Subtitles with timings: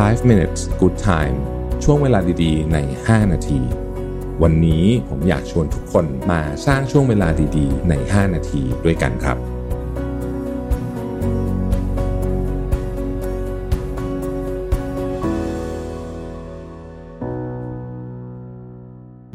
[0.00, 1.36] 5 minutes good time
[1.84, 3.60] ช่วงเวลาดีๆ ใน 5 นาที
[4.42, 9.38] วันนี้ผมอยากชวนทุกคนมาสร้างช่วงเวลาดีๆ ใน 5 นาทีด้วยกันครับ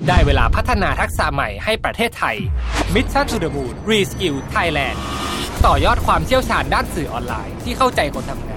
[0.07, 2.37] ได้เวลาพัฒนาทักษะใหม่ให้ประเทศไทย
[2.93, 4.97] Mission to the Moon Reskill Thailand
[5.65, 8.56] ต่อยอดความเชี่ยวชาญด้านสื่อออนไลน์ที่เข้าใจคนทำงา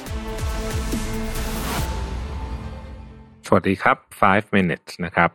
[3.55, 3.97] วัสดีครับ
[4.27, 5.29] 5 minutes นะครับ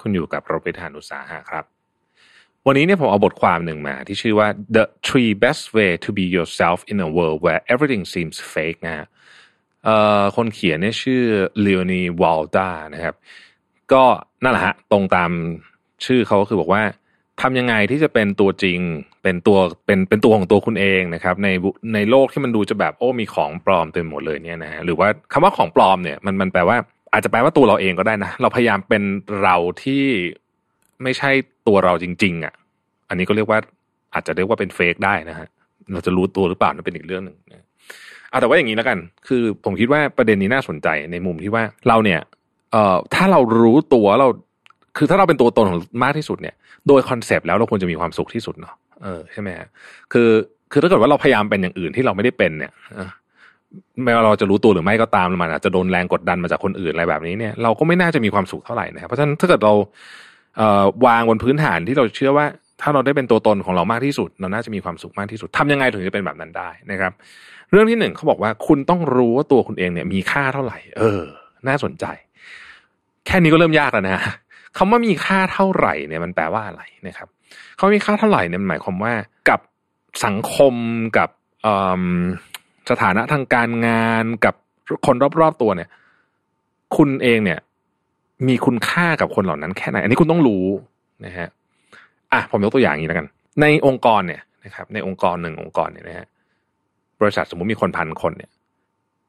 [0.00, 1.64] คุณอยู่กับโรบิทหานอุตสาหะครับ
[2.66, 8.78] วันนี้เนี่ยผมเอาบทความหนึ่งมาที่ชื่อว่า the three best way to be yourself in a world where everything seems fake
[8.86, 9.06] นะฮะ
[10.36, 11.22] คนเขียนเนี่ยชื่อ
[11.64, 13.14] Leonie Walda นะครับ
[13.92, 14.04] ก็
[14.42, 15.30] นั่นแหละฮะ ตรงตาม
[16.06, 16.82] ชื่อเขาก็คือบอกว่า
[17.40, 18.78] ทำยังไงที่จะเป็นตัวจริง
[19.22, 21.48] เป็นตัวเป็นเป็นตัวของตัวคุณเองนะครับ ใน
[21.94, 26.76] ในโลกที่มันดูจะแบบโอ้มีของปลอมเต็มหมดเลยเนี่ยนะฮะหรือว่าคำว่าของปลอมเนี่ยมันมันแปลว่า
[27.12, 29.02] อาจจะแปลว่าตัวเราเองก็ได้นะ เราพยายามเป็น
[29.42, 30.04] เราที่
[31.02, 31.30] ไม่ใช่
[31.66, 32.54] ตัวเราจริง ๆ อะ
[33.08, 33.58] อันนี้ก็เรียกว่า
[34.14, 35.48] อาจจะเรียกว่าเป็นเฟกได้นะฮะ
[35.92, 37.36] เราจะรู้ตัวหรือเปล่านั่นเป็นอีกเรื่องหนึ่ง
[38.30, 42.20] เอาแต่ว่าอย่างนี้แล้วกัน คือผมคิดว่าประเด็นนี้น่าสนใจในมุมที่ว่าเราเนี่ย
[42.72, 44.28] เอ่อถ้าเรารู้ตัวเรา
[44.96, 46.54] คือถ้าเราเป็นตัวตนของมากที่สุดเนี่ย
[46.88, 49.68] โดย concept แล้วเราควรจะมีความสุขที่สุดเนาะ เออใช่ไหมฮะ
[50.12, 50.30] คือ
[50.72, 52.72] คือถ้าเกิดว่าเราพยายามเป็นอย่างอื่นที่เราไม่ได้เป็นเนี่ย
[54.04, 59.74] ไม่ว่าเราจะรู้ตัวหรือไม่ก็ตามมันอาจจะโดนแรงกดดันมาจากคนอื่นอะไรแบบนี้เนี่ยเราก็ไม่น่าจะมีความสุขเท่าไหร่นะครับเพราะฉะนั้นถ้าเกิดเรา
[60.56, 62.46] วางบนพื้นฐานที่เราเชื่อว่า
[62.80, 67.12] ถ้าเราได้เป็นตัวตนของเรามากที่สุด เราน่าจะมีความสุขมากที่สุดทำยังไงถึงจะเป็นแบบนั้นได้นะครับ
[67.70, 71.22] เรื่องที่หนึ่งเขาบอกว่าคุณต้องรู้ว่าตัวคุณเองเนี่ยมีค่าเท่าไหร่ เออ
[71.68, 72.04] น่าสนใจ
[73.26, 74.22] แค่นี้ก็เริ่มยากแล้วนะ
[74.76, 77.28] คำว่ามีค่าเท่าไหร่เนี่ยมันแปลว่าอะไรนะครับ
[77.76, 79.12] เขามีค่าเท่าไหร่เนี่ยหมายความว่า
[79.48, 79.60] กับ
[80.24, 80.74] สังคม
[81.18, 81.28] กับ
[82.90, 84.54] สถานะทางการงานกับ
[85.06, 85.88] คนรอบๆตัวเนี่ย
[86.96, 87.58] คุณเองเนี่ย
[88.48, 90.64] มีคุณค่ากับคนเหล่านั้นแค่ไหน อันนี้คุณต้องรู้
[91.26, 91.48] นะฮะ
[92.32, 93.26] อะผมยกตัวอย่างนี้แล้วกัน
[93.60, 96.26] ในองค์กรเนี่ยนะครับ ในองค์กรหนึ่งองค์กรเนี่ยนะฮะ
[97.20, 98.50] บริษัทสมมุติมีคนพันคนเนี่ย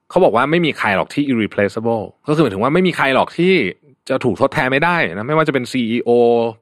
[0.10, 3.54] เขาบอกว่าไม่มีใครหรอกที่ irreplaceable ก็คือหมายถึงว่าไม่มีใครหรอกที่
[4.10, 6.10] จะถูกทดแทนไม่ได้นะไม่ว่าจะเป็น CEO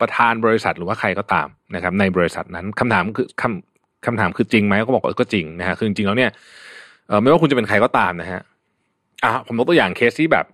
[0.01, 6.31] ประธานบริษัทหรือว่าใครก็ตามนะครับ ในบริษัทนั้นคำถามคือคำคำถามคือจริงไหมก็บอกก็จริงนะฮะคือจริงแล้วเนี่ย
[7.09, 8.41] เออไม่ว่าคุณจะเป็นใครก็ตามนะฮะ
[9.23, 10.45] อะผมยกตัวอย่างเคสที่แบบ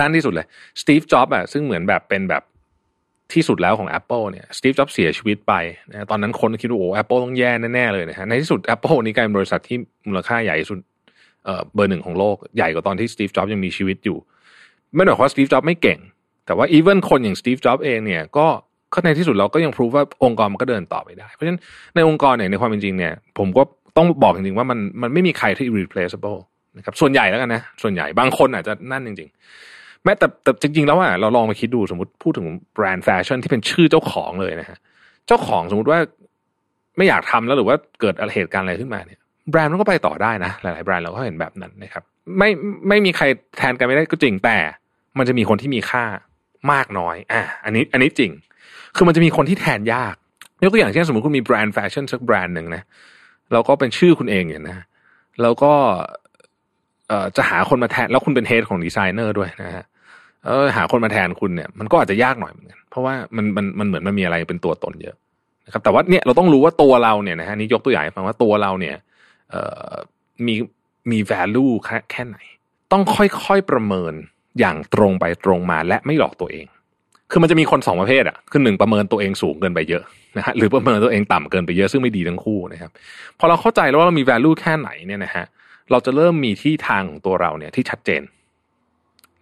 [0.00, 0.46] นั่นที่สุดเลย
[0.80, 2.42] สตีฟจ็อบส์อะซึ่งเหมือนแบบเป็นแบบ
[3.32, 5.54] ที่สุดแล้วของ Apple เนี่ยสตีฟจ็อบส์เสียชีวิตไป
[5.90, 9.76] นะตอนนั้นคนคิดว่าโอ้แอปเปิลต้องแย่แน่ๆเลยนะฮะในที่สุด Apple นี้กลายเป็นบริษัทที่
[10.08, 10.78] มูลค่าใหญ่สุด
[11.44, 14.18] เอ่อเบอร์หนึ่งของโลกใหญ่กว่าตอนที่สตีฟจ็อบส์ยังมีชีวิตอยู่
[14.94, 15.98] ไม่ได้หมายความว่าสตีฟจ็อบส์ไม่เก่ง
[16.46, 18.46] แต่ว่า even คนอย่างสตีฟจ็อบเองเนี่ยก็
[18.94, 21.60] ก็ในที่สุดเราก็ยังพิสูจน์ว่าองค์กรมันก็เดินต่อไปได้ เพราะฉะนั้น
[21.94, 23.62] ในองค์กรเนี่ยในความเป็นจริงเนี่ยผมก็
[23.98, 26.38] ต้องบอกจริงๆว่ามันมันไม่มีใครที่ irreplaceable
[26.76, 29.28] นะครับส่วนใหญ่แล้วกันนะส่วนใหญ่บางคนอาจจะนั่นจริง
[29.66, 34.78] ๆ แม้แต่แต่จริง ๆ แล้วอะเราลองมาคิดดูสมมติพูดถึงแบรนด์แฟชั่นที่เป็นชื่อเจ้าของเลยนะฮะ
[35.26, 35.98] เจ้าของสมมติว่า
[36.96, 39.20] ไม่อยากทำแล้วหรือว่าเกิดเหตุการณ์อะไรขึ้นมาเนี่ย
[39.50, 42.04] แบรนด์มันก็ไปต่อได้นะ หลายๆแบรนด์เราก็เห็นแบบนั้นนะครับ
[42.38, 42.50] ไม่
[42.88, 43.24] ไม่มีใคร
[43.58, 44.56] แทนกันไม่ได้ก็จริงแต่
[45.18, 46.04] มันจะมีคนที่มีค่า
[46.72, 48.30] มากน้อย อะอันนี้อันนี้จริง
[48.96, 50.14] คือมันจะมีคนที่แทนยาก
[50.62, 52.82] ยกตัวอย่างเช่นสมมติคุณมีแบรนด์แฟชั่นสักแบรนด์หนึ่งนะ
[53.52, 54.86] แล้วก็เป็นชื่อคุณเองอย่างนะ
[55.42, 55.72] แล้วก็
[57.36, 59.84] จะหาคนมาแทนแล้วคุณเป็น head ของดีไซเนอร์ด้วยนะฮะ
[60.46, 65.16] เออหาคนมาแทนคุณเนี่ยมันก็อาจจะยากหน่อยเหมือนกันเพราะว่ามันมันมันเหมือนมันมีอะไรเป็นตัวตนเยอะ
[65.66, 68.96] นะครับ แต่ว่าเนี่ยเราต้องรู้ว่าตัวเราเนี่ยนะฮะนี่ยกตัวอย่างให้ฟังว่าตัวเราเนี่ย
[69.50, 69.92] เอ่อ
[70.46, 70.54] มี
[71.10, 72.38] มี value แค่แค่ไหน
[72.92, 74.14] ต้องค่อยๆประเมิน
[74.60, 76.66] อย่างตรงไปตรงมาและไม่หลอกตัวเอง
[77.30, 80.02] คือมันจะมีคนสองประเภทอะคือหนึ่งประเมินตัวเองสูงเกินไปเยอะ
[80.36, 82.90] นะฮะหรือประเมินตัวเองต่ำเกินไปเยอะซึ่งไม่ดีทั้งคู่นะครับ
[83.38, 85.44] พอเราเข้าใจแล้วว่าเรามี value แค่ไหนเนี่ยนะฮะ
[85.90, 88.22] เราจะเริ่มมีที่ทางของตัวเราเนี่ยที่ชัดเจน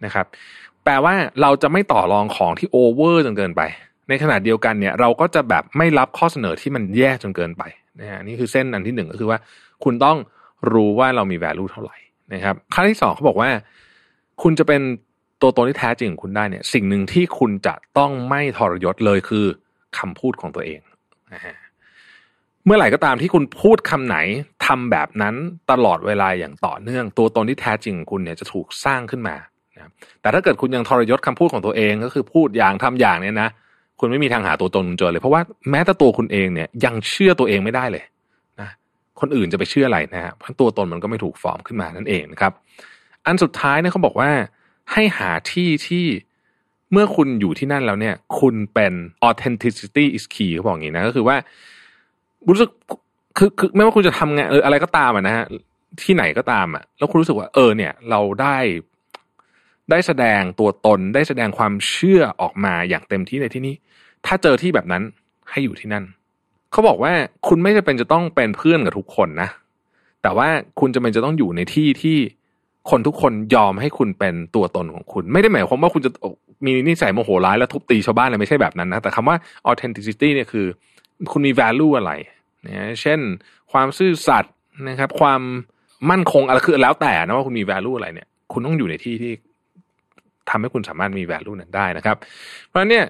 [0.05, 0.25] นะครับ
[0.83, 3.61] แปลว่าเราจะไม่ต่อรองของที่โอเวอร์จนเกินไป
[4.09, 7.63] ในขณะเดียวกันเนี่ย เราก็จะแบบไม่รับข้อเสนอที่มันแย่จนเกินไป
[7.99, 9.39] นะฮะนี่คือเส้นอันที่หนึ่งก็คือว่า
[9.83, 10.17] คุณต้อง
[10.73, 11.97] รู้ว่าเรามี value เท่าไหร่
[12.33, 13.49] นะครับขั้นที่สองเขาบอกว่า
[14.43, 14.81] คุณจะเป็น
[15.41, 19.45] ตัวตนที่แท้จริงของคุณได้เนี่ย สิ่งหนึ่งที่คุณจะต้องไม่ทรยศเลยคือ
[19.97, 20.79] คำพูดของตัวเอง
[22.65, 24.17] เมื่อไหร่ก็ตามที่คุณพูดคำไหน
[24.65, 25.35] ทำแบบนั้น
[25.71, 29.35] ตลอดเวลาอย่างต่อเนื่อง ตัวตนที่แท้จริงของคุณเนี่ยจะถูกสร้างขึ้นมา
[29.75, 29.91] นะ
[30.21, 33.49] แต่ถ้าเกิดคุณยังทรยศคำพูดของตัวเองก็คือพูดอย่างทำอย่างเนี่ยนะ
[33.99, 35.41] คุณไม่มีทางหาตัวตนเจอเลย เพราะว่า
[35.71, 38.03] แม้แต่ตัวคุณเองเนี่ยยังเชื่อตัวเองไม่ได้เลย
[38.61, 38.69] นะ
[39.19, 42.53] คนอื่นจะไปเชื่ออะไรนะฮะเพราะตัวตนมันก็ไม่ถูกฟอร์มขึ้นมานั่นเองนะครับ
[43.25, 44.29] อันสุดท้ายเนี่ยเขาบอกว่า
[44.93, 46.05] ให้หาที่ที่
[46.91, 48.93] เมื่อคุณอยู่ที่นั่นแล้วเนี่ย คุณเป็น
[49.29, 51.35] authenticity is key เขาบอกอย่างนี้นะ ก็คือว่า
[52.49, 52.69] รู้สึก
[53.37, 55.45] คือคือไม่ว่าคุณจะทำงานเอออะไรก็ตามอะนะฮะ
[56.03, 58.57] ที่ไหนก็ตามอะ แล้วคุณรู้สึกว่า เออ เนี่ย เราได้
[59.91, 63.75] ได้แสดงตัวตนได้แสดงความเชื่อออกมาอย่างเต็มที่ในที่นี้
[64.25, 65.03] ถ้าเจอที่แบบนั้น
[65.49, 66.03] ให้อยู่ที่นั่น
[66.71, 67.13] เขาบอกว่า
[67.47, 69.49] คุณไม่จำเป็นจะต้องเป็นเพื่อนกับทุกคนนะ
[70.21, 70.47] แต่ว่า
[70.79, 72.17] คุณจะเป็นจะต้องอยู่ในที่ที่
[72.89, 76.11] คนทุกคนยอมให้คุณเป็นตัวตนของคุณ ไม่ได้หมายความว่าคุณจะ
[76.65, 79.35] มีนิสัยโมโหร้ายแล้วทุบตีชาวบ้านอะไรไม่ใช่แบบนั้นนะแต่คำว่า
[79.71, 80.65] authenticity เนี่ยคือ
[81.31, 82.11] คุณมี value อะไร
[82.65, 83.19] นะเช่น
[83.71, 84.53] ความซื่อสัตย์
[84.89, 85.41] นะครับ ความ
[86.09, 89.31] มั่นคงอะไรคือแล้วแต่นะว่าคุณมี value อะไรเนี่ย คุณต้องอยู่ในที่ที่
[90.49, 92.17] ทำให้คุณสามารถมี value นั้นได้นะครับ
[92.67, 93.05] เพราะฉะนั้นเนี่ย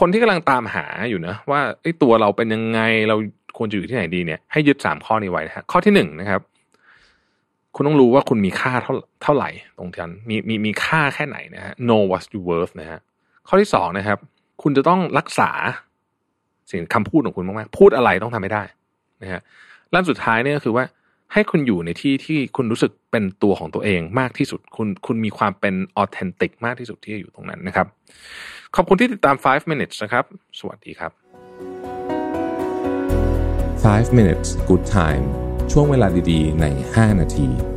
[0.00, 3.16] คนที่กำลังตามหาอยู่นะว่าไอ้ตัวเราเป็นยังไงเรา
[3.58, 6.40] ควรจะอยู่ที่ไหนดีเนี่ยให้ยึดสามข้อนี้ไว้นะฮะข้อที่หนึ่งนะครับ
[7.74, 13.00] คุณต้องรู้ว่าคุณมีค่าเท่าเท่าไหร่ตรงนั้นมีมีมีค่าแค่ไหนนะฮะ know what you worth นะฮะ
[13.48, 14.18] ข้อที่สองนะครับ
[14.62, 15.50] คุณจะต้องรักษา
[16.70, 18.62] สิ่งคำพูดของคุณมากๆพูดอะไรต้องทำให้ได้
[19.22, 19.40] นะฮะ
[19.90, 20.84] และสุดท้ายเนี่ยก็คือว่า
[21.32, 27.86] ให้คุณอยู่ในที่ที่คุณรู้สึกเป็นตัวของตัวเองมากที่สุด คุณคุณมีความเป็นออเทนติกมากที่สุดที่จะอยู่ตรงนั้นนะครับ
[28.76, 30.24] ขอบคุณที่ติดตาม 5 minutes นะครับ
[30.60, 31.12] สวัสดีครับ
[33.84, 36.64] 5 minutes good time ช่วงเวลาดีๆ ใน
[36.94, 37.69] 5 นาที